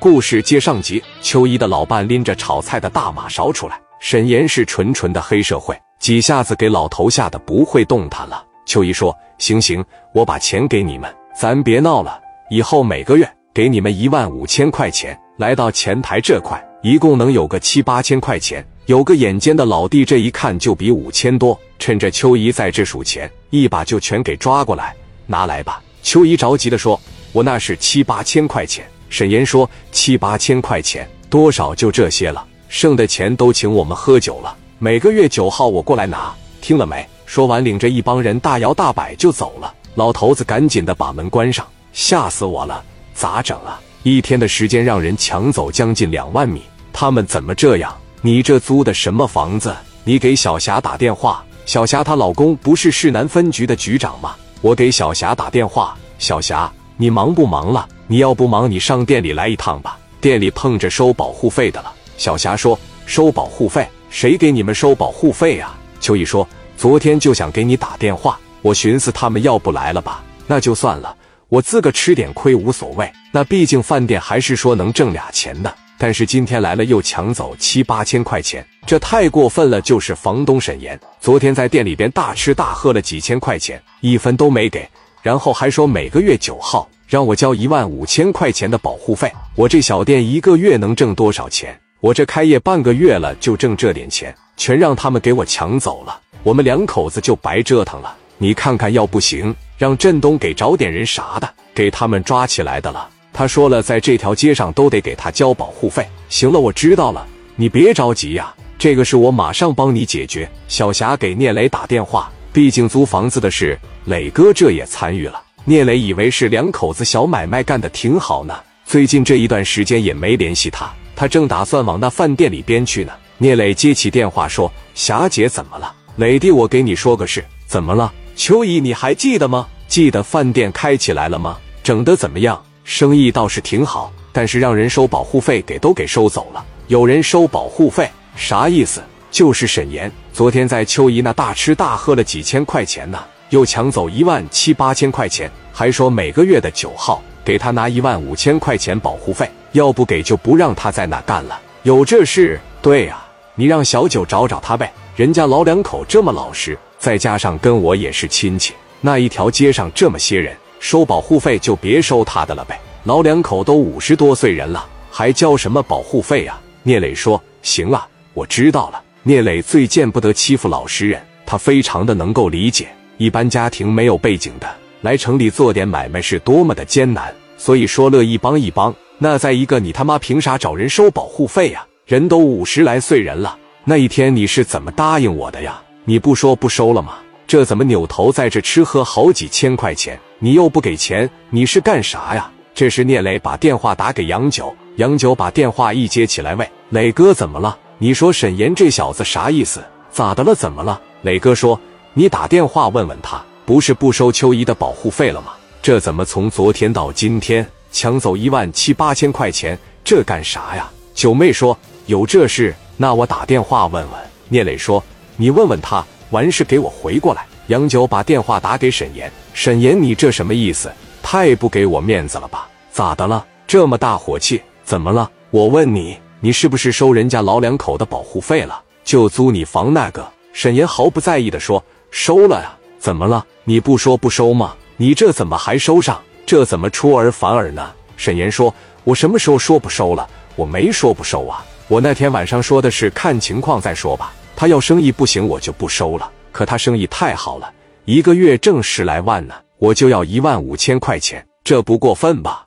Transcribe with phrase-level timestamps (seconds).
[0.00, 8.42] 故事接上集，秋姨的老伴拎着炒菜的大马勺出来，沈岩是纯纯的黑社会，几下子给老头吓得不会动弹了。
[8.64, 9.84] 秋姨说：“行行，
[10.14, 12.18] 我把钱给你们，咱别闹了，
[12.48, 18.66] 以后每个月给你们一万五千块钱。”来到前台这块，一共能有个七八千块钱。
[18.86, 21.58] 有个眼尖的老弟，这一看就比五千多。
[21.78, 24.96] 趁着秋姨在这数钱，一把就全给抓过来，
[25.26, 25.82] 拿来吧。
[26.02, 26.98] 秋姨着急的说
[27.32, 34.56] ：“我那是七八千块钱。”沈岩说：“七八千块钱多少就这些了，剩的钱都请我们喝酒了。
[34.78, 36.32] 每个月九号我过来拿，
[36.62, 39.72] 听了没？”说完，领着一帮人大摇大摆就走了。
[39.94, 42.82] 老头子赶紧的把门关上，吓死我了！
[43.12, 43.80] 咋整啊？
[44.02, 47.94] 一天的时间让人抢走将近两万米，他们怎么这样？
[48.22, 49.74] 你这租的什么房子？
[50.04, 51.44] 你给小霞打电话。
[51.66, 54.34] 小霞她老公不是市南分局的局长吗？
[54.60, 55.96] 我给小霞打电话。
[56.18, 57.88] 小霞，你忙不忙了？
[58.10, 59.96] 你要不忙，你上店里来一趟吧。
[60.20, 61.92] 店里碰着收保护费的了。
[62.16, 62.76] 小霞说
[63.06, 63.88] ：“收保护费？
[64.10, 66.44] 谁给你们收保护费啊？”秋意说
[66.76, 71.16] ：“昨天就想给你打电话，我寻思他们要不来了吧，那就算了，
[71.48, 73.08] 我自个吃点亏无所谓。
[73.30, 79.80] 那毕竟饭店还是说能挣俩钱的。”但是今天来了又抢走七八千块钱，这太过分了！
[79.80, 84.84] 就是房东沈岩，昨天在店里边大吃大喝了几千块钱，一分都没给，
[85.22, 89.32] 然后还说每个月九号让我交一万五千块钱的保护费。
[89.56, 91.76] 我这小店一个月能挣多少钱？
[91.98, 98.16] 我这开业半个月了就挣这点钱，全让他们给我抢走了，我们两口子就白折腾了。
[98.38, 103.08] 你看看，要不行，让振东给找点人啥的，给他们抓起来的了。
[103.32, 106.06] 他说了，在这条街上都得给他交保护费。
[106.28, 110.48] 行了，我知道了，你别着急呀，这个事我马上帮你解决。
[110.68, 115.42] 小霞给聂磊打电话，毕竟租房子的事，磊哥这也参与了。
[115.66, 118.54] 聂磊以为是两口子小买卖干的挺好呢，
[118.86, 123.12] 最近这一段时间也没联系他，他正打算往那饭店里边去呢。
[123.36, 125.94] 聂磊接起电话说：“霞姐怎么了？
[126.16, 128.12] 磊弟，我给你说个事，怎么了？
[128.34, 129.66] 秋姨，你还记得吗？
[129.86, 131.58] 记得饭店开起来了吗？
[131.82, 136.64] 整得怎么样？”生意倒是挺好，但是让人收保护费给都给收走了。
[136.88, 139.02] 有人收保护费，啥意思？
[139.30, 151.60] 就是沈岩昨天在秋姨那大吃大喝了几千块钱呢，又抢走一万七八千块钱，还说每个月的九号给他拿一万五千块钱保护费，要不给就不让他在那干了。
[151.82, 152.58] 有这事？
[152.80, 153.22] 对呀，
[153.54, 154.92] 你让小九找找他呗。
[155.16, 160.56] 人家老两口这么老实，再加上跟我也是亲戚，那一条街上这么些人。
[160.78, 166.58] 收保护费就别收他的了呗，老两口都五十多岁人了，还交什么保护费啊？
[166.84, 172.88] 聂磊说：“行啊，我知道了。”聂磊最见不得欺负老实人，他非常的能够理解，
[173.20, 174.66] 一般家庭没有背景的
[175.02, 178.94] 来城里做点买卖是多么的艰难，所以说乐意帮一帮。
[179.18, 181.86] 那再一个，你他妈凭啥找人收保护费呀？
[182.06, 185.82] 人都五十来岁人了，那一天你是怎么答应我的呀？
[186.06, 187.18] 你不说不收了吗？
[187.46, 190.18] 这怎么扭头在这吃喝好几千块钱？
[190.38, 192.50] 你又不给钱，你是干啥呀？
[192.74, 197.76] 这时聂磊把电话打给杨九，杨九把电话一接起来，喂，磊哥怎么了？
[197.98, 199.84] 你说沈岩这小子啥意思？
[200.10, 200.54] 咋的了？
[200.54, 200.98] 怎么了？
[201.20, 201.78] 磊哥说，
[202.12, 205.52] 你打电话问问他，不是不收秋姨的保护费了吗？
[205.80, 209.78] 这怎么从昨天到今天抢走一万七八千块钱？
[210.02, 210.90] 这干啥呀？
[211.14, 211.76] 九妹说
[212.06, 214.20] 有这事，那我打电话问问。
[214.48, 215.02] 聂磊说，
[215.36, 217.46] 你问问他，完事给我回过来。
[217.68, 220.90] 杨九把电话打给沈岩，沈岩，你这什么意思？
[221.22, 222.68] 太不给我面子了吧？
[222.90, 223.46] 咋的了？
[223.68, 224.60] 这么大火气？
[224.82, 225.30] 怎么了？
[225.52, 228.82] 我问你，你是不是收人家老两口的保护费了？
[229.04, 230.28] 就租你房那个？
[230.52, 233.44] 沈岩毫不在意的说：“收了呀，怎么了？
[233.64, 234.74] 你不说不收吗？
[234.96, 236.20] 你这怎么还收上？
[236.44, 240.28] 这怎么出尔反尔呢？”沈岩说：“我什么时候说不收了？
[240.56, 244.32] 我没说不收啊，我那天晚上说的是看情况再说吧。
[244.54, 247.72] 他要生意不行，我就不收了。”可他生意太好了，
[248.04, 252.66] 一个月挣十来万呢，我就要一万五千块钱，这不过分吧？